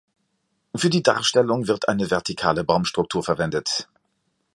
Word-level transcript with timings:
Für 0.75 0.89
die 0.89 1.03
Darstellung 1.03 1.67
wird 1.67 1.87
eine 1.87 2.09
vertikale 2.09 2.63
Baumstruktur 2.63 3.21
verwendet. 3.21 3.87